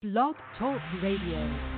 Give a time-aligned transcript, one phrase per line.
[0.00, 1.77] Blog Talk Radio.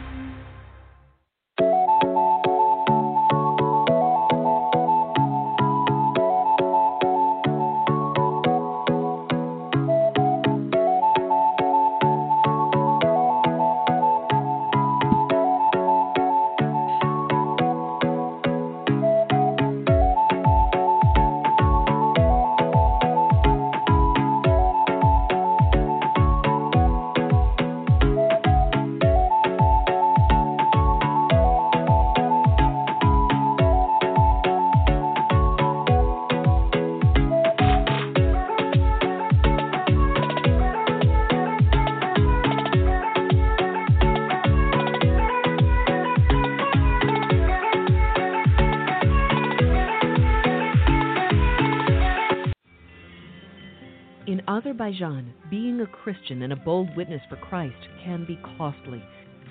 [54.30, 59.02] In Azerbaijan, being a Christian and a bold witness for Christ can be costly.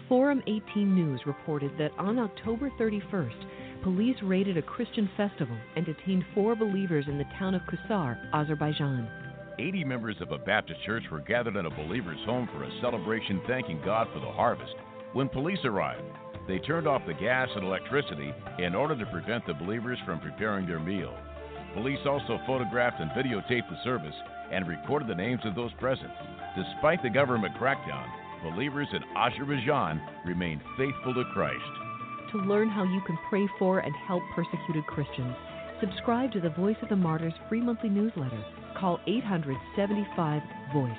[0.08, 6.23] Forum 18 News reported that on October 31st, police raided a Christian festival and detained
[6.34, 9.06] four believers in the town of Kusar, Azerbaijan.
[9.59, 13.42] 80 members of a Baptist church were gathered in a believer's home for a celebration
[13.50, 14.75] thanking God for the harvest.
[15.12, 16.06] When police arrived,
[16.48, 20.66] they turned off the gas and electricity in order to prevent the believers from preparing
[20.66, 21.14] their meal.
[21.73, 24.16] Police also photographed and videotaped the service
[24.52, 26.11] and recorded the names of those present.
[26.55, 28.08] Despite the government crackdown,
[28.44, 31.72] believers in Azerbaijan remained faithful to Christ.
[32.31, 35.36] To learn how you can pray for and help persecuted Christians,
[35.80, 38.44] subscribe to the Voice of the Martyrs free monthly newsletter.
[38.80, 40.41] Call 875
[40.73, 40.91] VOICE.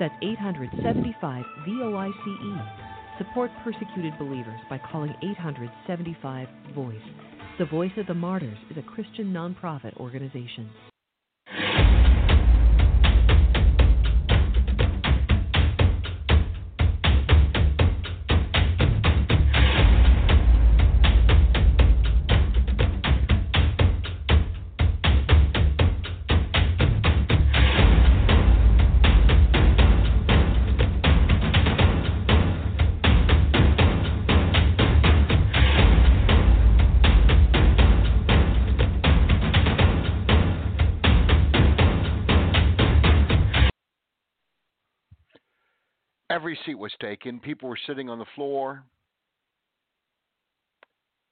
[0.00, 2.56] That's 875 V O I C E.
[3.18, 6.96] Support persecuted believers by calling 875 VOICE.
[7.58, 10.70] The Voice of the Martyrs is a Christian nonprofit organization.
[46.48, 47.40] Every seat was taken.
[47.40, 48.82] People were sitting on the floor.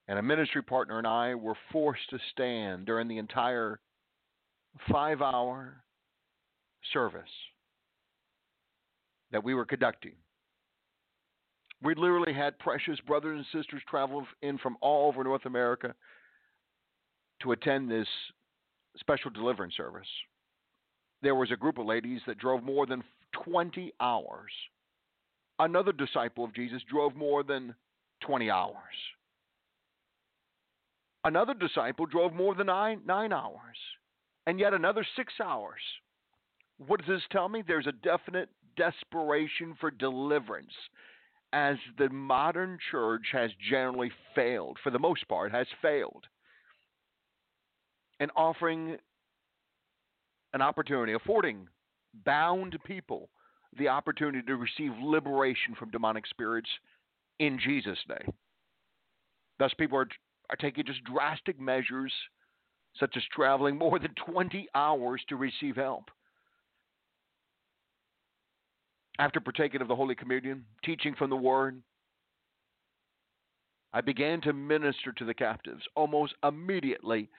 [0.08, 3.80] And a ministry partner and I were forced to stand during the entire
[4.92, 5.82] five hour
[6.92, 7.22] service
[9.32, 10.12] that we were conducting.
[11.82, 15.94] We literally had precious brothers and sisters travel in from all over North America
[17.40, 18.08] to attend this
[18.98, 20.08] special deliverance service.
[21.22, 23.02] There was a group of ladies that drove more than
[23.32, 24.52] 20 hours
[25.58, 27.74] another disciple of Jesus drove more than
[28.22, 28.74] 20 hours.
[31.24, 33.76] Another disciple drove more than nine, nine hours,
[34.46, 35.80] and yet another six hours.
[36.86, 37.62] What does this tell me?
[37.66, 40.72] There's a definite desperation for deliverance
[41.52, 46.24] as the modern church has generally failed, for the most part, has failed
[48.20, 48.96] in offering
[50.52, 51.68] an opportunity, affording
[52.24, 53.28] bound people
[53.78, 56.68] the opportunity to receive liberation from demonic spirits
[57.38, 58.32] in Jesus' name.
[59.58, 60.08] Thus, people are,
[60.50, 62.12] are taking just drastic measures,
[62.98, 66.04] such as traveling more than 20 hours to receive help.
[69.18, 71.80] After partaking of the Holy Communion, teaching from the Word,
[73.94, 75.82] I began to minister to the captives.
[75.94, 77.30] Almost immediately,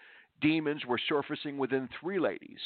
[0.41, 2.59] demons were surfacing within three ladies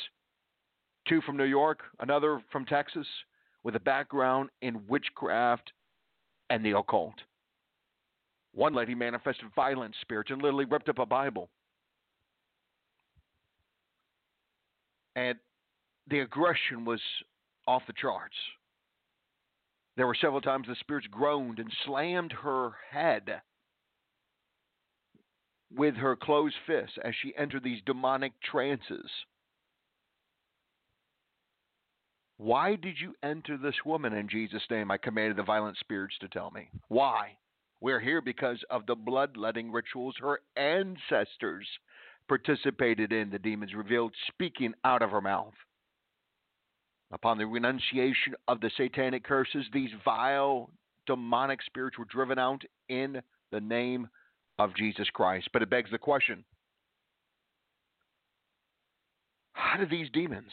[1.08, 3.08] two from New York, another from Texas,
[3.64, 5.72] with a background in witchcraft
[6.50, 7.16] and the occult.
[8.54, 11.50] One lady manifested violent spirits and literally ripped up a Bible.
[15.16, 15.38] And
[16.08, 17.02] the aggression was
[17.68, 18.36] off the charts.
[19.98, 23.42] There were several times the spirits groaned and slammed her head
[25.74, 29.10] with her closed fists as she entered these demonic trances.
[32.42, 34.90] Why did you enter this woman in Jesus' name?
[34.90, 36.70] I commanded the violent spirits to tell me.
[36.88, 37.38] Why?
[37.82, 41.68] We're here because of the bloodletting rituals her ancestors
[42.28, 45.54] participated in, the demons revealed, speaking out of her mouth.
[47.12, 50.72] Upon the renunciation of the satanic curses, these vile
[51.06, 53.22] demonic spirits were driven out in
[53.52, 54.10] the name
[54.58, 55.48] of Jesus Christ.
[55.54, 56.44] But it begs the question
[59.54, 60.50] how do these demons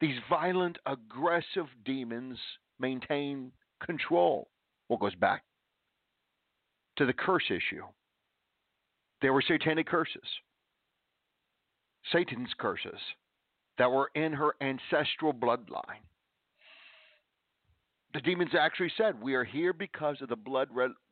[0.00, 2.38] these violent, aggressive demons
[2.78, 3.52] maintain
[3.84, 4.48] control.
[4.88, 5.42] Well, goes back
[6.96, 7.84] to the curse issue.
[9.20, 10.22] There were satanic curses,
[12.12, 13.00] Satan's curses
[13.78, 16.04] that were in her ancestral bloodline.
[18.14, 20.68] The demons actually said, We are here because of the blood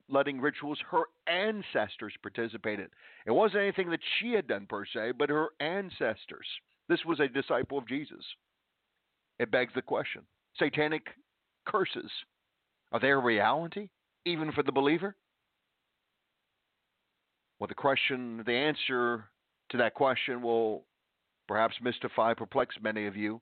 [0.08, 2.90] letting rituals her ancestors participated.
[3.26, 6.46] It wasn't anything that she had done per se, but her ancestors.
[6.88, 8.24] This was a disciple of Jesus.
[9.38, 10.22] It begs the question
[10.58, 11.06] satanic
[11.66, 12.10] curses,
[12.92, 13.90] are they a reality,
[14.24, 15.14] even for the believer?
[17.58, 19.24] Well, the question, the answer
[19.70, 20.84] to that question will
[21.48, 23.40] perhaps mystify, perplex many of you.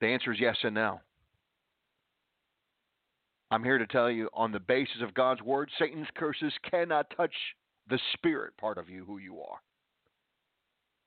[0.00, 1.00] The answer is yes and no.
[3.50, 7.34] I'm here to tell you on the basis of God's word, Satan's curses cannot touch
[7.88, 9.58] the spirit part of you, who you are.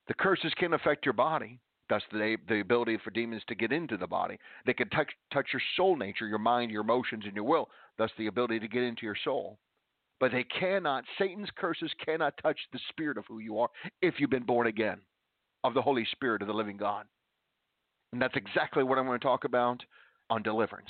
[0.07, 3.97] The curses can affect your body, thus the, the ability for demons to get into
[3.97, 4.37] the body.
[4.65, 8.11] They can touch, touch your soul nature, your mind, your emotions, and your will, thus
[8.17, 9.57] the ability to get into your soul.
[10.19, 13.69] But they cannot, Satan's curses cannot touch the spirit of who you are
[14.01, 14.99] if you've been born again
[15.63, 17.05] of the Holy Spirit of the living God.
[18.13, 19.83] And that's exactly what I'm going to talk about
[20.29, 20.89] on deliverance.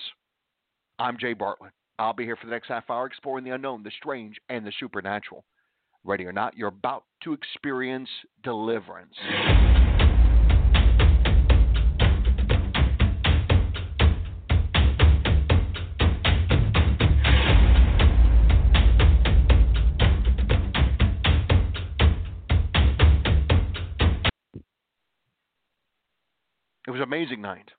[0.99, 1.73] I'm Jay Bartlett.
[1.99, 4.71] I'll be here for the next half hour exploring the unknown, the strange, and the
[4.79, 5.43] supernatural.
[6.03, 8.09] Ready or not, you're about to experience
[8.43, 9.15] deliverance.
[27.27, 27.71] Amazing night.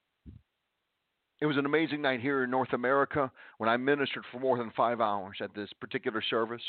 [1.41, 4.71] It was an amazing night here in North America when I ministered for more than
[4.75, 6.61] five hours at this particular service.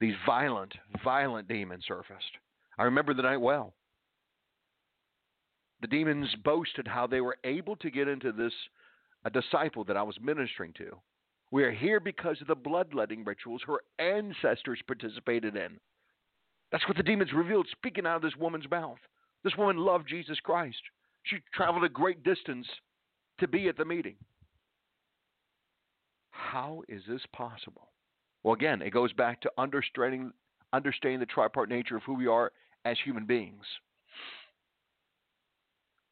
[0.00, 2.36] These violent, violent demons surfaced.
[2.76, 3.72] I remember the night well.
[5.80, 8.52] The demons boasted how they were able to get into this
[9.24, 10.98] a disciple that I was ministering to.
[11.50, 15.78] We are here because of the bloodletting rituals her ancestors participated in.
[16.72, 18.98] That's what the demons revealed, speaking out of this woman's mouth.
[19.44, 20.80] This woman loved Jesus Christ.
[21.24, 22.66] She traveled a great distance
[23.38, 24.16] to be at the meeting.
[26.30, 27.88] How is this possible?
[28.42, 30.32] Well, again, it goes back to understanding
[30.72, 32.50] understanding the tripart nature of who we are
[32.84, 33.62] as human beings.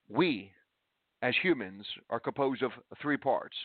[0.08, 0.52] We,
[1.20, 2.70] as humans, are composed of
[3.00, 3.56] three parts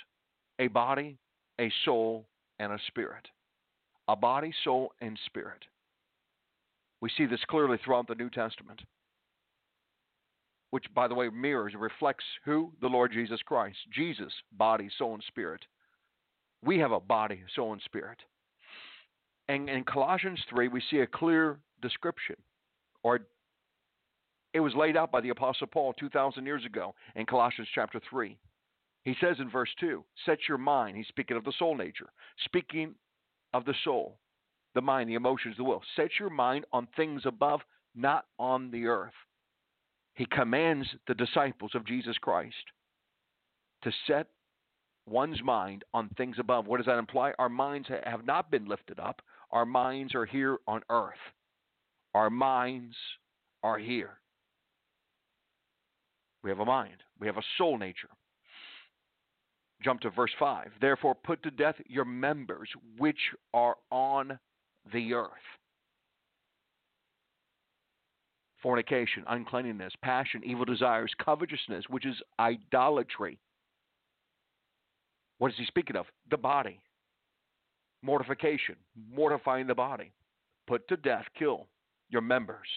[0.60, 1.18] a body,
[1.60, 2.25] a soul,
[2.58, 3.28] and a spirit.
[4.08, 5.63] A body, soul, and spirit.
[7.00, 8.81] We see this clearly throughout the New Testament
[10.72, 12.72] which, by the way, mirrors, reflects who?
[12.81, 13.78] The Lord Jesus Christ.
[13.94, 15.62] Jesus, body, soul, and spirit.
[16.64, 18.18] We have a body, soul, and spirit.
[19.48, 22.36] And in Colossians 3, we see a clear description,
[23.04, 23.22] or
[24.54, 28.38] it was laid out by the Apostle Paul 2,000 years ago in Colossians chapter 3.
[29.04, 32.10] He says in verse 2, set your mind, he's speaking of the soul nature,
[32.44, 32.96] speaking
[33.54, 34.18] of the soul,
[34.75, 35.81] the mind, the emotions, the will.
[35.96, 37.62] Set your mind on things above,
[37.96, 39.13] not on the earth
[40.18, 42.56] he commands the disciples of Jesus Christ
[43.84, 44.28] to set
[45.06, 46.66] one's mind on things above.
[46.66, 47.34] What does that imply?
[47.38, 49.22] Our minds have not been lifted up,
[49.52, 51.14] our minds are here on earth.
[52.16, 52.96] Our minds
[53.62, 54.18] are here.
[56.44, 58.10] We have a mind, we have a soul nature.
[59.84, 60.72] Jump to verse 5.
[60.81, 63.20] Therefore, put to death your members which
[63.53, 64.39] are on
[64.91, 65.30] the earth
[68.62, 73.40] fornication, uncleanness, passion, evil desires, covetousness, which is idolatry.
[75.38, 76.06] What is he speaking of?
[76.30, 76.80] The body.
[78.02, 78.76] Mortification,
[79.14, 80.12] mortifying the body.
[80.68, 81.68] Put to death, kill
[82.10, 82.68] your members,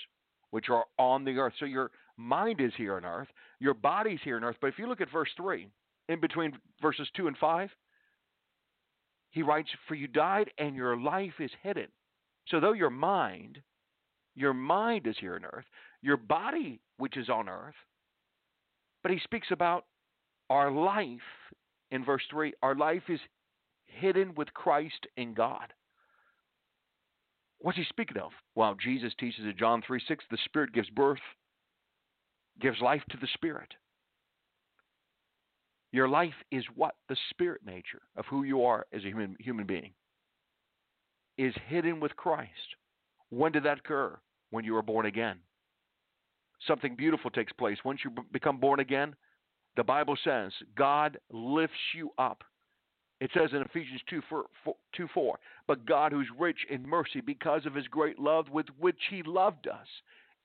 [0.51, 1.55] which are on the earth.
[1.59, 4.57] So your mind is here on earth, your body's here on earth.
[4.61, 5.69] But if you look at verse 3,
[6.09, 7.71] in between verses 2 and 5,
[9.31, 11.87] he writes, For you died and your life is hidden.
[12.49, 13.61] So though your mind
[14.41, 15.67] your mind is here on earth,
[16.03, 17.75] your body, which is on earth.
[19.03, 19.85] But he speaks about
[20.49, 21.19] our life
[21.91, 22.55] in verse 3.
[22.63, 23.21] Our life is
[23.85, 25.73] hidden with Christ in God.
[27.59, 28.33] What's he speaking of?
[28.55, 31.19] Well, Jesus teaches in John 3 6, the Spirit gives birth,
[32.61, 33.75] gives life to the Spirit.
[35.93, 36.95] Your life is what?
[37.09, 39.91] The spirit nature of who you are as a human, human being
[41.37, 42.51] is hidden with Christ.
[43.31, 44.17] When did that occur?
[44.51, 45.39] When you are born again.
[46.67, 47.79] Something beautiful takes place.
[47.85, 49.15] Once you b- become born again,
[49.77, 52.45] the Bible says God lifts you up.
[53.21, 54.45] It says in Ephesians 2 4,
[54.97, 59.01] 2 4, but God, who's rich in mercy because of his great love with which
[59.11, 59.87] he loved us,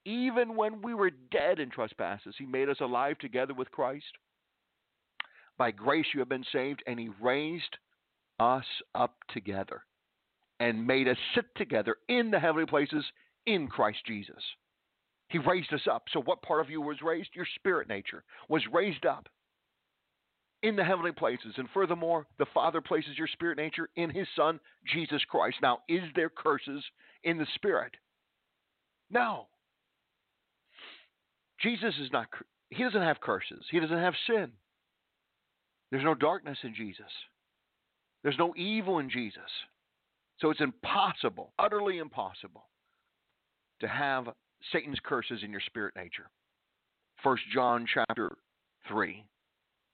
[0.05, 4.05] even when we were dead in trespasses, he made us alive together with Christ.
[5.57, 7.77] By grace you have been saved, and he raised
[8.39, 9.83] us up together
[10.59, 13.03] and made us sit together in the heavenly places
[13.45, 14.43] in Christ Jesus.
[15.29, 16.03] He raised us up.
[16.11, 17.29] So, what part of you was raised?
[17.33, 19.27] Your spirit nature was raised up
[20.61, 21.53] in the heavenly places.
[21.57, 24.59] And furthermore, the Father places your spirit nature in His Son,
[24.91, 25.57] Jesus Christ.
[25.61, 26.83] Now, is there curses
[27.23, 27.93] in the Spirit?
[29.09, 29.47] No.
[31.61, 32.27] Jesus is not,
[32.69, 34.51] He doesn't have curses, He doesn't have sin.
[35.91, 37.11] There's no darkness in Jesus,
[38.23, 39.41] there's no evil in Jesus.
[40.39, 42.65] So it's impossible, utterly impossible,
[43.82, 44.27] to have
[44.72, 46.29] Satan's curses in your spirit nature.
[47.24, 48.36] 1 John chapter
[48.88, 49.25] 3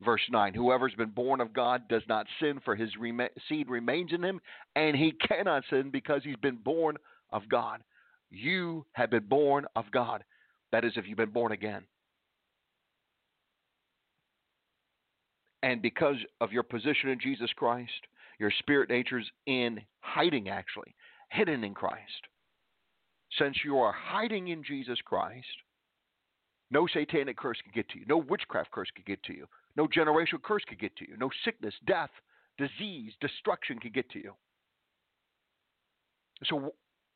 [0.03, 2.89] verse 9 whoever's been born of god does not sin for his
[3.47, 4.39] seed remains in him
[4.75, 6.97] and he cannot sin because he's been born
[7.31, 7.81] of god.
[8.29, 10.23] You have been born of god.
[10.71, 11.83] That is if you've been born again.
[15.63, 17.91] And because of your position in jesus christ
[18.39, 20.95] your spirit nature's in hiding actually
[21.29, 22.27] hidden in christ
[23.37, 25.45] since you are hiding in Jesus Christ,
[26.69, 28.05] no satanic curse can get to you.
[28.07, 29.47] No witchcraft curse can get to you.
[29.75, 31.17] No generational curse can get to you.
[31.17, 32.09] No sickness, death,
[32.57, 34.33] disease, destruction can get to you.
[36.45, 36.73] So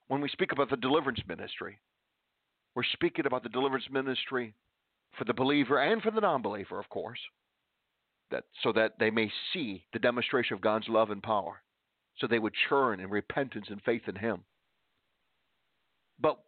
[0.08, 1.80] when we speak about the deliverance ministry,
[2.76, 4.54] we're speaking about the deliverance ministry
[5.18, 7.20] for the believer and for the non-believer, of course,
[8.32, 11.62] that so that they may see the demonstration of God's love and power,
[12.18, 14.44] so they would churn in repentance and faith in Him.
[16.20, 16.40] But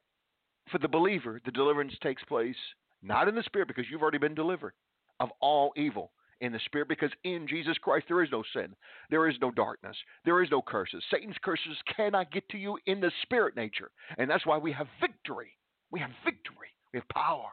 [0.72, 2.56] for the believer, the deliverance takes place
[3.02, 4.74] not in the spirit because you've already been delivered
[5.20, 8.76] of all evil in the spirit because in Jesus Christ there is no sin,
[9.10, 9.96] there is no darkness,
[10.26, 11.04] there is no curses.
[11.12, 13.92] Satan's curses cannot get to you in the spirit nature.
[14.18, 15.58] And that's why we have victory.
[15.92, 16.70] We have victory.
[16.94, 17.50] We have power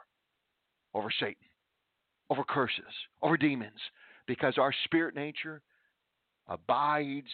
[0.92, 1.48] over Satan,
[2.30, 2.84] over curses,
[3.22, 3.80] over demons
[4.26, 5.62] because our spirit nature
[6.48, 7.30] abides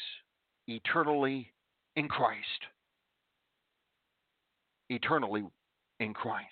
[0.66, 1.52] eternally
[1.96, 2.66] in Christ
[4.90, 5.44] eternally
[6.00, 6.46] in Christ.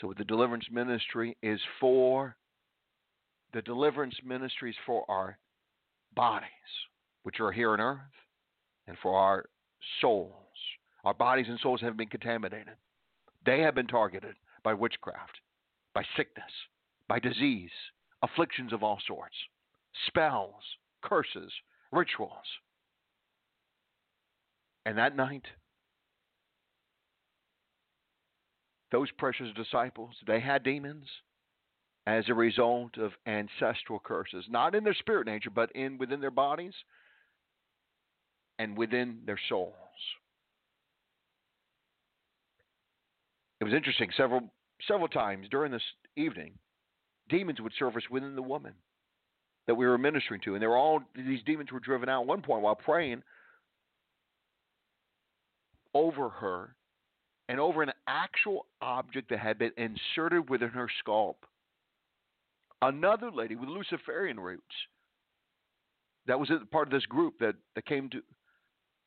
[0.00, 2.36] So the deliverance ministry is for
[3.52, 5.38] the deliverance ministry is for our
[6.16, 6.48] bodies,
[7.22, 8.00] which are here on earth,
[8.88, 9.44] and for our
[10.00, 10.32] souls.
[11.04, 12.74] Our bodies and souls have been contaminated.
[13.46, 14.34] They have been targeted
[14.64, 15.38] by witchcraft,
[15.94, 16.50] by sickness,
[17.08, 17.70] by disease,
[18.22, 19.36] afflictions of all sorts,
[20.08, 20.62] spells,
[21.02, 21.52] curses,
[21.92, 22.30] rituals.
[24.86, 25.44] And that night,
[28.94, 31.04] those precious disciples, they had demons
[32.06, 36.30] as a result of ancestral curses, not in their spirit nature, but in within their
[36.30, 36.74] bodies
[38.60, 39.74] and within their souls.
[43.60, 44.42] It was interesting several
[44.86, 45.82] several times during this
[46.16, 46.52] evening,
[47.28, 48.74] demons would surface within the woman
[49.66, 52.20] that we were ministering to, and they were all these demons were driven out.
[52.20, 53.24] At one point, while praying
[55.94, 56.76] over her,
[57.48, 61.44] and over an actual object that had been inserted within her scalp.
[62.82, 64.62] Another lady with Luciferian roots
[66.26, 68.22] that was part of this group that, that came to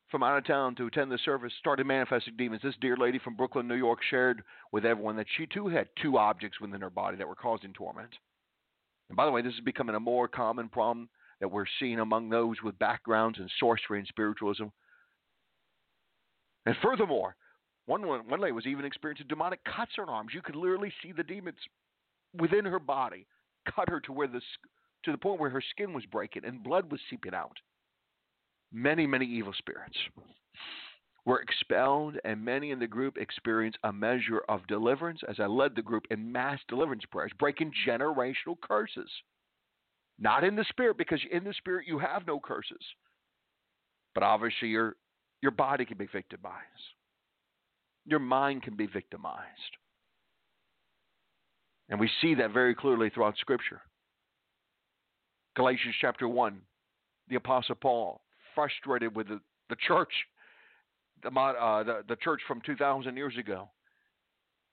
[0.10, 2.62] from out of town to attend the service started manifesting demons.
[2.64, 4.42] This dear lady from Brooklyn, New York, shared
[4.72, 8.12] with everyone that she too had two objects within her body that were causing torment.
[9.10, 11.10] And by the way, this is becoming a more common problem
[11.42, 14.66] that we're seeing among those with backgrounds in sorcery and spiritualism.
[16.66, 17.36] And furthermore,
[17.88, 20.32] one, one lady was even experiencing demonic cuts on her arms.
[20.34, 21.58] You could literally see the demons
[22.38, 23.26] within her body
[23.74, 24.42] cut her to where the
[25.04, 27.58] to the point where her skin was breaking and blood was seeping out.
[28.74, 29.98] Many, many evil spirits
[31.26, 35.76] were expelled, and many in the group experienced a measure of deliverance as I led
[35.76, 39.10] the group in mass deliverance prayers, breaking generational curses.
[40.20, 42.84] Not in the spirit, because in the spirit you have no curses.
[44.14, 44.98] But obviously your
[45.42, 46.97] your body can be victimized
[48.08, 49.44] your mind can be victimized.
[51.90, 53.82] And we see that very clearly throughout Scripture.
[55.56, 56.60] Galatians chapter 1,
[57.30, 58.22] the Apostle Paul,
[58.56, 60.12] frustrated with the, the church,
[61.22, 63.70] the, uh, the, the church from 2,000 years ago.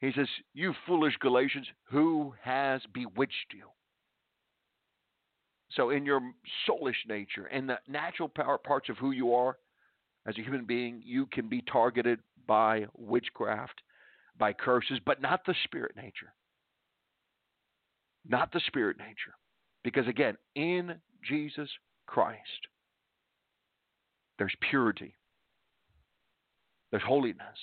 [0.01, 3.67] He says, You foolish Galatians, who has bewitched you?
[5.71, 6.21] So, in your
[6.69, 9.57] soulish nature, in the natural power parts of who you are
[10.27, 13.83] as a human being, you can be targeted by witchcraft,
[14.39, 16.33] by curses, but not the spirit nature.
[18.27, 19.35] Not the spirit nature.
[19.83, 20.95] Because again, in
[21.27, 21.69] Jesus
[22.07, 22.41] Christ,
[24.39, 25.15] there's purity,
[26.91, 27.59] there's holiness,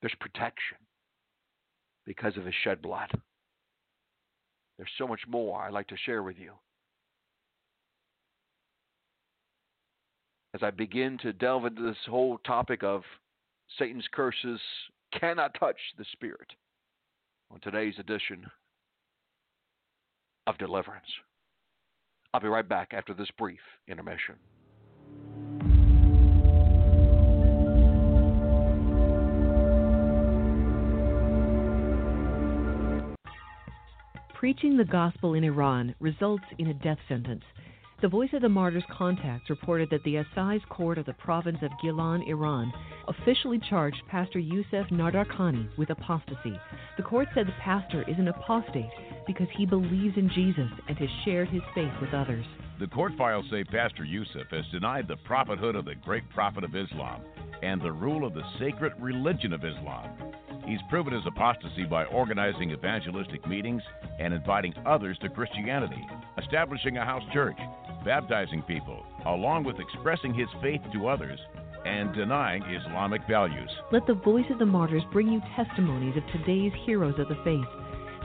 [0.00, 0.78] there's protection
[2.04, 3.10] because of his shed blood.
[4.76, 6.52] There's so much more I'd like to share with you.
[10.56, 13.02] As I begin to delve into this whole topic of
[13.78, 14.58] Satan's curses
[15.12, 16.50] cannot touch the Spirit
[17.50, 18.46] on today's edition
[20.46, 21.04] of Deliverance.
[22.32, 24.36] I'll be right back after this brief intermission.
[34.32, 37.44] Preaching the gospel in Iran results in a death sentence.
[38.02, 41.70] The Voice of the Martyrs contacts reported that the Assize Court of the province of
[41.82, 42.70] Gilan, Iran,
[43.08, 46.60] officially charged Pastor Youssef Nadarkhani with apostasy.
[46.98, 48.90] The court said the pastor is an apostate
[49.26, 52.44] because he believes in Jesus and has shared his faith with others.
[52.78, 56.76] The court files say Pastor Youssef has denied the prophethood of the great prophet of
[56.76, 57.22] Islam
[57.62, 60.10] and the rule of the sacred religion of Islam.
[60.66, 63.82] He's proven his apostasy by organizing evangelistic meetings
[64.18, 66.04] and inviting others to Christianity,
[66.38, 67.56] establishing a house church,
[68.06, 71.40] baptizing people, along with expressing his faith to others
[71.84, 73.70] and denying Islamic values.
[73.92, 77.66] Let the Voice of the Martyrs bring you testimonies of today's heroes of the faith.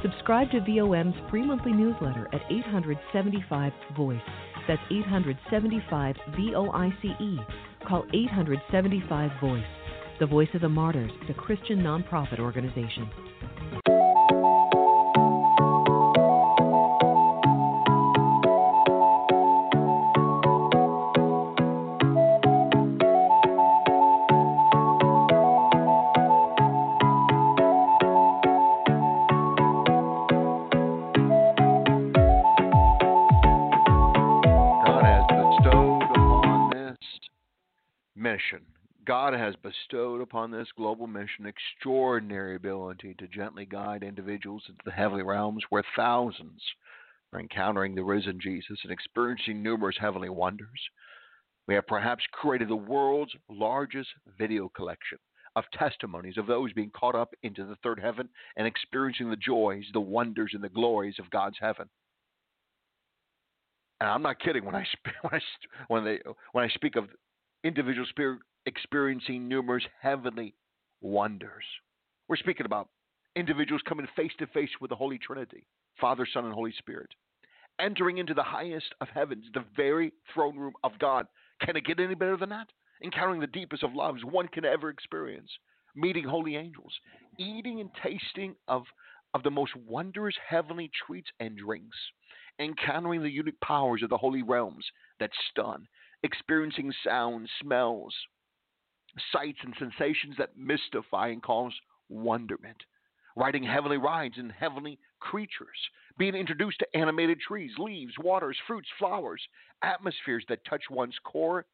[0.04, 4.22] Subscribe to VOM's free monthly newsletter at 875 Voice.
[4.68, 7.38] That's 875 V O I C E.
[7.88, 9.64] Call 875 Voice.
[10.20, 13.10] The Voice of the Martyrs is a Christian nonprofit organization.
[39.32, 44.92] God has bestowed upon this global mission extraordinary ability to gently guide individuals into the
[44.92, 46.62] heavenly realms where thousands
[47.32, 50.68] are encountering the risen Jesus and experiencing numerous heavenly wonders.
[51.66, 55.18] We have perhaps created the world's largest video collection
[55.56, 58.28] of testimonies of those being caught up into the third heaven
[58.58, 61.88] and experiencing the joys, the wonders, and the glories of God's heaven.
[64.02, 64.86] And I'm not kidding when I
[65.22, 65.40] when I
[65.88, 66.20] when they
[66.52, 67.06] when I speak of
[67.64, 70.54] individual spirit experiencing numerous heavenly
[71.02, 71.64] wonders.
[72.28, 72.90] We're speaking about
[73.36, 75.66] individuals coming face to face with the Holy Trinity,
[76.00, 77.10] Father, Son, and Holy Spirit,
[77.80, 81.26] entering into the highest of heavens, the very throne room of God.
[81.62, 82.68] Can it get any better than that?
[83.04, 85.50] Encountering the deepest of loves one can ever experience,
[85.96, 86.94] meeting holy angels,
[87.40, 88.84] eating and tasting of,
[89.34, 91.98] of the most wondrous heavenly treats and drinks,
[92.60, 94.86] encountering the unique powers of the holy realms
[95.20, 95.88] that stun,
[96.24, 98.14] experiencing sounds, smells,
[99.32, 101.74] sights, and sensations that mystify and cause
[102.10, 102.78] wonderment,
[103.36, 105.78] riding heavenly rides and heavenly creatures,
[106.18, 109.42] being introduced to animated trees, leaves, waters, fruits, flowers,
[109.82, 111.66] atmospheres that touch one's core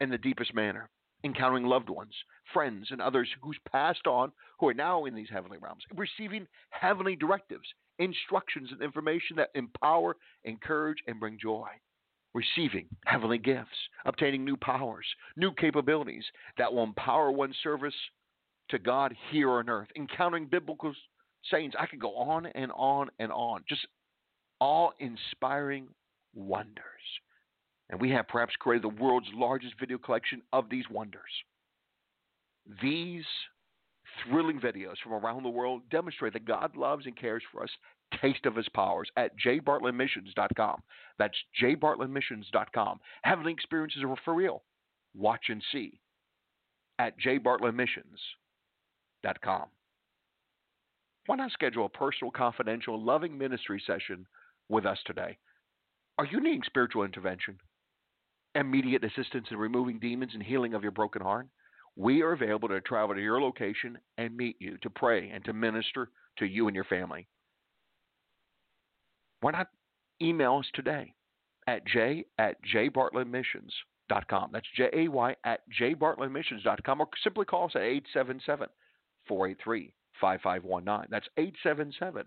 [0.00, 0.88] in the deepest manner,
[1.22, 2.14] encountering loved ones,
[2.52, 7.16] friends, and others who's passed on who are now in these heavenly realms, receiving heavenly
[7.16, 11.68] directives, instructions, and information that empower, encourage, and bring joy
[12.34, 16.24] receiving heavenly gifts, obtaining new powers, new capabilities
[16.58, 17.94] that will empower one's service
[18.70, 20.92] to God here on earth, encountering biblical
[21.50, 21.74] sayings.
[21.78, 23.86] I could go on and on and on, just
[24.60, 25.86] all inspiring
[26.34, 26.82] wonders.
[27.90, 31.22] And we have perhaps created the world's largest video collection of these wonders.
[32.82, 33.24] These
[34.22, 37.70] thrilling videos from around the world demonstrate that God loves and cares for us
[38.20, 40.82] taste of his powers at jbartlettmissions.com.
[41.18, 42.98] That's jbartlettmissions.com.
[43.22, 44.64] Heavenly experiences are for real.
[45.14, 46.00] Watch and see
[46.98, 49.66] at jbartlettmissions.com.
[51.26, 54.26] Why not schedule a personal, confidential, loving ministry session
[54.68, 55.38] with us today?
[56.18, 57.58] Are you needing spiritual intervention?
[58.54, 61.46] Immediate assistance in removing demons and healing of your broken heart?
[61.96, 65.52] We are available to travel to your location and meet you to pray and to
[65.52, 67.28] minister to you and your family
[69.44, 69.68] why not
[70.22, 71.12] email us today
[71.66, 74.50] at j at jbartlettmissions.com.
[74.52, 78.68] That's J-A-Y at jbartlettmissions.com or simply call us at 877
[79.28, 81.08] 483 5519.
[81.10, 82.24] That's 877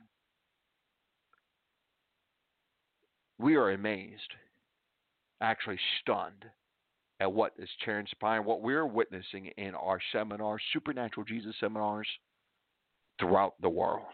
[3.39, 4.35] We are amazed,
[5.41, 6.45] actually stunned
[7.21, 12.09] at what is transpiring, what we're witnessing in our seminars, supernatural Jesus seminars
[13.19, 14.05] throughout the world.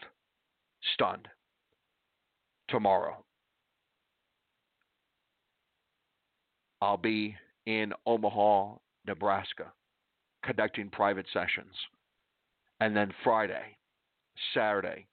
[0.93, 1.27] Stunned.
[2.69, 3.23] Tomorrow,
[6.81, 7.35] I'll be
[7.65, 9.71] in Omaha Nebraska,
[10.43, 11.73] conducting private sessions.
[12.79, 13.77] And then Friday,
[14.53, 15.07] Saturday,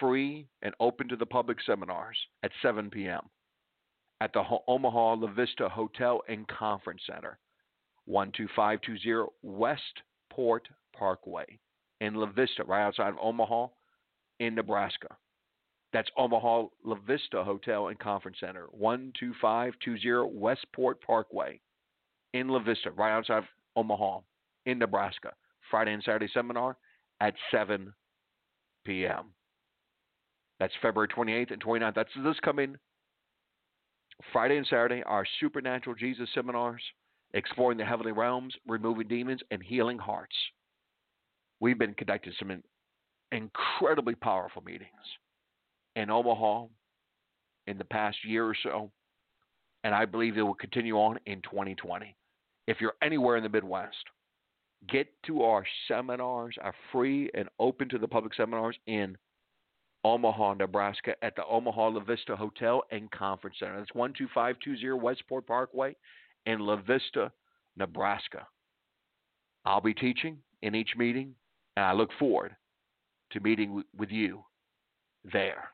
[0.00, 3.20] free and open to the public seminars at 7 p.m.
[4.22, 7.40] at the Omaha La Vista Hotel and Conference Center,
[8.06, 11.58] 12520 Westport Parkway
[12.00, 13.66] in La Vista, right outside of Omaha
[14.38, 15.08] in Nebraska.
[15.92, 21.60] That's Omaha La Vista Hotel and Conference Center, 12520 Westport Parkway
[22.32, 24.20] in La Vista, right outside of Omaha
[24.66, 25.32] in Nebraska.
[25.68, 26.76] Friday and Saturday seminar
[27.20, 27.92] at 7
[28.84, 29.32] p.m.
[30.60, 31.94] That's February 28th and 29th.
[31.96, 32.76] That's this coming
[34.32, 36.82] Friday and Saturday, are Supernatural Jesus seminars,
[37.34, 40.34] exploring the heavenly realms, removing demons, and healing hearts.
[41.60, 42.62] We've been conducting some
[43.30, 44.88] incredibly powerful meetings
[45.96, 46.66] in Omaha
[47.66, 48.90] in the past year or so,
[49.84, 52.14] and I believe it will continue on in 2020.
[52.66, 54.04] If you're anywhere in the Midwest,
[54.88, 59.16] get to our seminars, our free and open to the public seminars in
[60.04, 63.78] Omaha, Nebraska at the Omaha La Vista Hotel and Conference Center.
[63.78, 65.94] That's 12520 Westport Parkway
[66.46, 67.30] in La Vista,
[67.76, 68.46] Nebraska.
[69.64, 71.34] I'll be teaching in each meeting,
[71.76, 72.56] and I look forward
[73.30, 74.44] to meeting with you
[75.32, 75.68] there.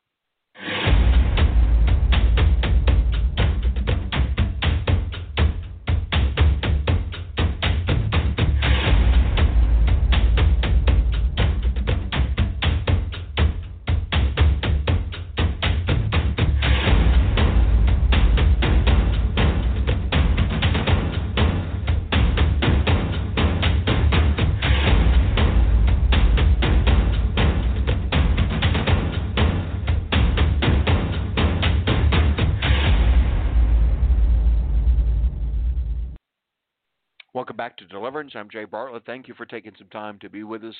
[37.89, 38.33] Deliverance.
[38.35, 39.05] I'm Jay Bartlett.
[39.07, 40.75] Thank you for taking some time to be with us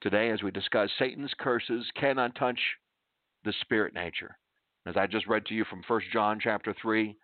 [0.00, 2.58] today as we discuss Satan's curses cannot touch
[3.44, 4.36] the spirit nature.
[4.86, 7.16] As I just read to you from 1 John chapter 3,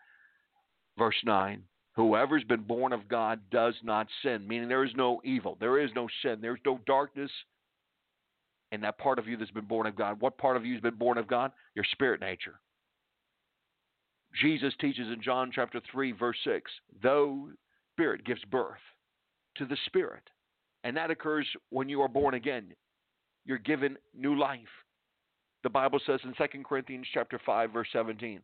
[0.99, 1.63] verse 9,
[1.95, 5.91] whoever's been born of God does not sin, meaning there is no evil, there is
[5.95, 7.31] no sin, there's no darkness
[8.73, 10.21] in that part of you that's been born of God.
[10.21, 11.53] What part of you has been born of God?
[11.75, 12.61] Your spirit nature.
[14.41, 16.71] Jesus teaches in John chapter 3, verse 6,
[17.03, 17.49] though
[17.95, 18.77] spirit gives birth
[19.59, 20.23] to the Spirit.
[20.85, 22.73] And that occurs when you are born again.
[23.45, 24.61] You're given new life.
[25.63, 28.41] The Bible says in 2 Corinthians chapter 5 verse 17,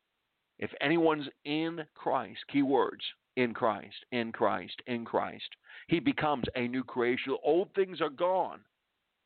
[0.58, 3.02] if anyone's in Christ, key words,
[3.36, 5.48] in Christ, in Christ, in Christ,
[5.88, 7.36] he becomes a new creation.
[7.42, 8.60] Old things are gone.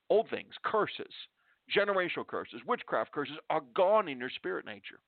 [0.09, 1.13] Old things, curses,
[1.77, 5.01] generational curses, witchcraft curses are gone in your spirit nature.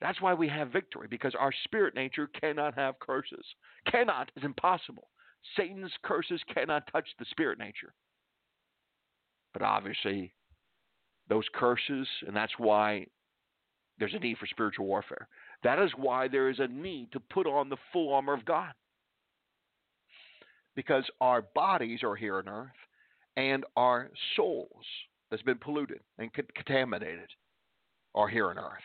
[0.00, 3.44] That's why we have victory, because our spirit nature cannot have curses.
[3.90, 5.08] Cannot is impossible.
[5.56, 7.92] Satan's curses cannot touch the spirit nature.
[9.52, 10.32] But obviously,
[11.28, 13.06] those curses, and that's why
[13.98, 15.28] there's a need for spiritual warfare.
[15.62, 18.72] That is why there is a need to put on the full armor of God.
[20.74, 22.70] Because our bodies are here on earth,
[23.36, 24.84] and our souls
[25.30, 27.28] that's been polluted and contaminated
[28.14, 28.82] are here on earth.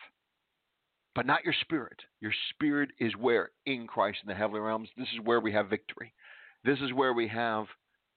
[1.14, 2.00] But not your spirit.
[2.20, 3.50] Your spirit is where?
[3.66, 4.88] In Christ in the heavenly realms.
[4.96, 6.12] This is where we have victory.
[6.64, 7.66] This is where we have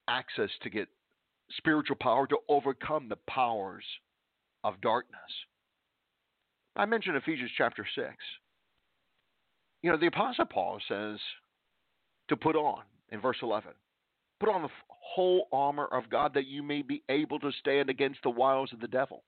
[0.08, 0.88] access to get
[1.58, 3.86] spiritual power to overcome the powers
[4.64, 5.20] of darkness.
[6.76, 8.08] I mentioned Ephesians chapter 6.
[9.82, 11.20] You know, the Apostle Paul says
[12.30, 13.72] to put on in verse 11
[14.44, 18.20] put on the whole armor of God that you may be able to stand against
[18.24, 19.24] the wiles of the devil.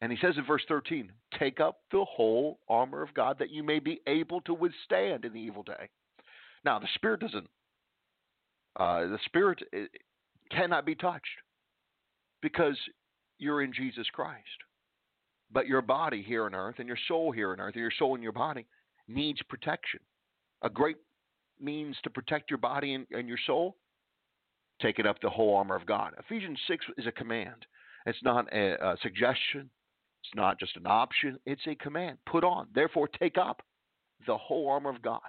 [0.00, 3.62] And he says in verse 13, take up the whole armor of God that you
[3.62, 5.88] may be able to withstand in the evil day.
[6.64, 7.48] Now, the spirit doesn't.
[8.76, 9.86] Uh, the spirit eh,
[10.50, 11.26] cannot be touched
[12.42, 12.76] because
[13.38, 14.44] you're in Jesus Christ.
[15.52, 18.14] But your body here on earth and your soul here on earth, and your soul
[18.14, 18.66] and your body
[19.08, 20.00] needs protection.
[20.62, 20.96] A great
[21.60, 23.76] means to protect your body and, and your soul,
[24.80, 26.14] taking up the whole armor of God.
[26.18, 27.66] Ephesians 6 is a command.
[28.06, 29.68] It's not a, a suggestion.
[30.22, 31.38] It's not just an option.
[31.46, 32.18] It's a command.
[32.26, 32.68] Put on.
[32.74, 33.62] Therefore, take up
[34.26, 35.20] the whole armor of God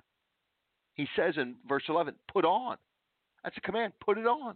[0.94, 2.78] he says in verse 11, put on.
[3.44, 3.94] That's a command.
[4.04, 4.56] Put it on.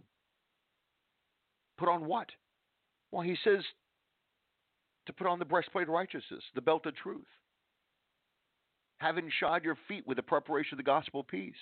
[1.78, 2.28] Put on what?
[3.10, 3.62] Well, he says
[5.06, 7.26] to put on the breastplate of righteousness, the belt of truth.
[8.98, 11.54] Having shod your feet with the preparation of the gospel of peace.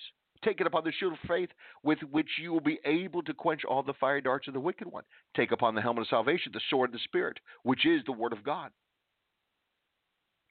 [0.43, 1.49] Take it upon the shield of faith
[1.83, 4.87] with which you will be able to quench all the fiery darts of the wicked
[4.87, 5.03] one.
[5.35, 8.33] Take upon the helmet of salvation, the sword of the Spirit, which is the word
[8.33, 8.71] of God.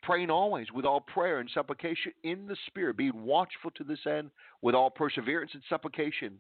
[0.05, 4.31] Praying always with all prayer and supplication in the Spirit, being watchful to this end
[4.61, 6.39] with all perseverance and supplication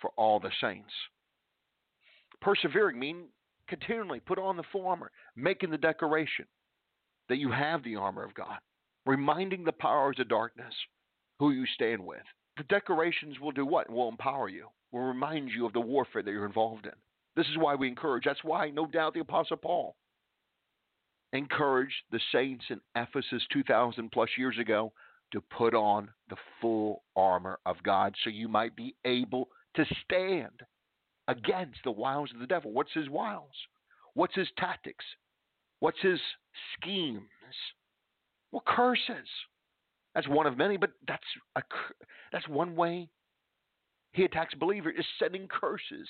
[0.00, 0.92] for all the saints.
[2.40, 3.26] Persevering means
[3.68, 6.46] continually put on the full armor, making the declaration
[7.28, 8.58] that you have the armor of God,
[9.04, 10.72] reminding the powers of darkness
[11.38, 12.22] who you stand with.
[12.56, 13.90] The decorations will do what?
[13.90, 16.92] Will empower you, will remind you of the warfare that you're involved in.
[17.34, 18.24] This is why we encourage.
[18.24, 19.96] That's why, no doubt, the Apostle Paul
[21.32, 24.92] encouraged the saints in Ephesus 2,000 plus years ago
[25.32, 30.62] to put on the full armor of God so you might be able to stand
[31.28, 32.72] against the wiles of the devil.
[32.72, 33.50] What's his wiles?
[34.14, 35.04] What's his tactics?
[35.80, 36.20] What's his
[36.74, 37.22] schemes?
[38.52, 39.28] Well, curses.
[40.14, 41.24] That's one of many, but that's
[41.56, 41.62] a,
[42.32, 43.10] that's one way
[44.12, 46.08] he attacks believers is sending curses.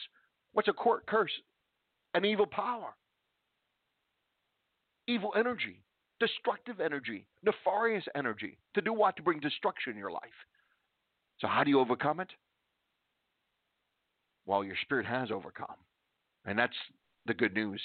[0.53, 1.33] What's a court curse?
[2.15, 2.95] An evil power,
[5.09, 5.83] evil energy,
[6.21, 8.59] destructive energy, nefarious energy.
[8.75, 9.17] To do what?
[9.17, 10.23] To bring destruction in your life.
[11.41, 12.31] So how do you overcome it?
[14.47, 15.77] Well, your spirit has overcome,
[16.45, 16.77] and that's
[17.27, 17.81] the good news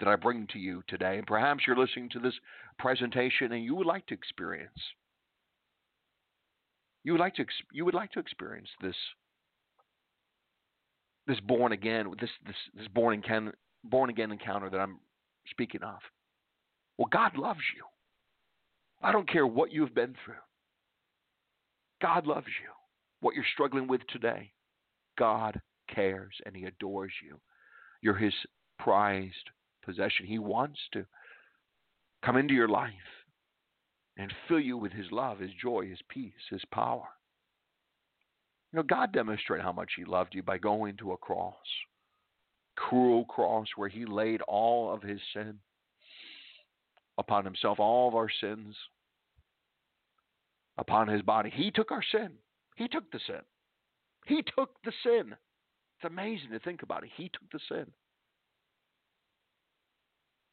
[0.00, 1.18] that I bring to you today.
[1.18, 2.34] And perhaps you're listening to this
[2.78, 4.78] presentation and you would like to experience
[7.04, 8.96] you would like to you would like to experience this
[11.26, 13.52] this born again this this this born again
[13.84, 14.98] born again encounter that I'm
[15.50, 15.98] speaking of.
[17.00, 17.84] Well, God loves you.
[19.02, 20.34] I don't care what you've been through.
[22.02, 22.68] God loves you.
[23.22, 24.52] What you're struggling with today,
[25.18, 27.40] God cares and He adores you.
[28.02, 28.34] You're His
[28.78, 29.48] prized
[29.82, 30.26] possession.
[30.26, 31.06] He wants to
[32.22, 32.92] come into your life
[34.18, 37.08] and fill you with His love, His joy, His peace, His power.
[38.74, 41.54] You know, God demonstrated how much He loved you by going to a cross,
[42.76, 45.60] cruel cross where He laid all of His sin
[47.18, 48.74] upon Himself, all of our sins
[50.78, 51.50] upon His body.
[51.50, 52.30] He took our sin.
[52.76, 53.40] He took the sin.
[54.26, 55.34] He took the sin.
[55.96, 57.10] It's amazing to think about it.
[57.16, 57.86] He took the sin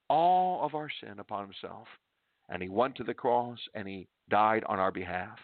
[0.10, 1.88] all of our sin upon himself.
[2.50, 5.38] And he went to the cross and he died on our behalf.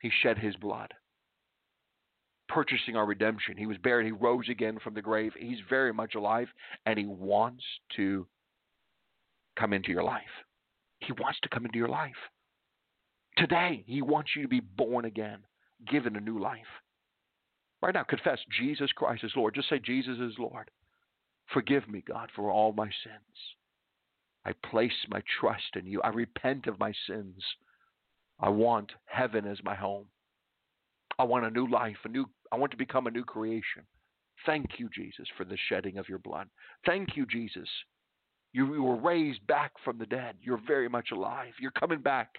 [0.00, 0.92] He shed his blood,
[2.48, 3.56] purchasing our redemption.
[3.56, 4.04] He was buried.
[4.04, 5.32] He rose again from the grave.
[5.38, 6.48] He's very much alive
[6.84, 7.64] and he wants
[7.96, 8.26] to
[9.58, 10.22] come into your life.
[11.00, 12.12] He wants to come into your life.
[13.36, 15.40] Today, he wants you to be born again,
[15.90, 16.60] given a new life.
[17.82, 19.54] Right now, confess Jesus Christ is Lord.
[19.54, 20.70] Just say, Jesus is Lord.
[21.52, 23.36] Forgive me, God, for all my sins.
[24.44, 26.00] I place my trust in you.
[26.02, 27.42] I repent of my sins.
[28.40, 30.06] I want heaven as my home.
[31.18, 33.82] I want a new life, a new I want to become a new creation.
[34.44, 36.48] Thank you, Jesus, for the shedding of your blood.
[36.84, 37.68] Thank you, Jesus.
[38.56, 40.36] You, you were raised back from the dead.
[40.40, 41.52] You're very much alive.
[41.60, 42.30] You're coming back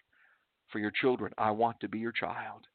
[0.69, 1.31] for your children.
[1.37, 2.65] I want to be your child.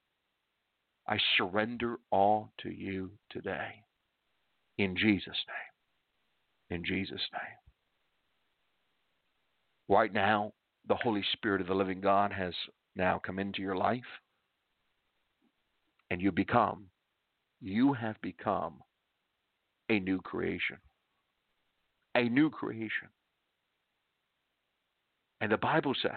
[1.09, 3.83] I surrender all to you today.
[4.78, 5.72] In Jesus' name
[6.72, 7.59] in Jesus' name.
[9.88, 10.52] Right now,
[10.88, 12.55] the Holy Spirit of the living God has
[12.96, 14.00] now come into your life,
[16.11, 16.87] and you become,
[17.61, 18.81] you have become
[19.90, 20.78] a new creation.
[22.14, 23.09] A new creation.
[25.42, 26.12] And the Bible says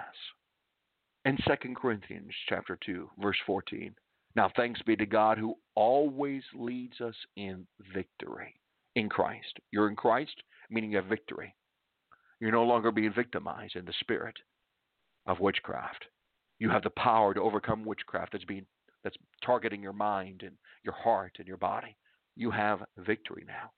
[1.26, 3.96] in 2 Corinthians chapter 2, verse 14,
[4.36, 8.54] now thanks be to God who always leads us in victory
[8.96, 9.58] in Christ.
[9.72, 10.36] You're in Christ,
[10.70, 11.56] meaning you have victory.
[12.40, 14.36] You're no longer being victimized in the spirit
[15.26, 16.06] of witchcraft.
[16.60, 18.68] You have the power to overcome witchcraft that's being
[19.04, 21.98] that's targeting your mind and your heart and your body.
[22.36, 23.72] You have victory now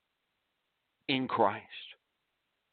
[1.08, 1.64] in Christ.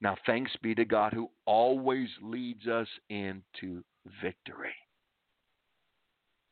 [0.05, 3.83] Now, thanks be to God who always leads us into
[4.21, 4.75] victory.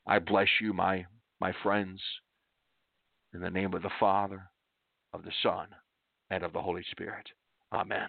[0.07, 1.05] I bless you, my,
[1.39, 2.01] my friends,
[3.35, 4.45] in the name of the Father,
[5.13, 5.67] of the Son,
[6.31, 7.27] and of the Holy Spirit.
[7.75, 8.09] Amen.